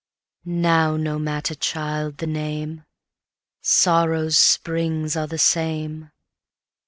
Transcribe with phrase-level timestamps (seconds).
[0.45, 6.09] Now no matter, child, the name:Sórrow's spríngs áre the same.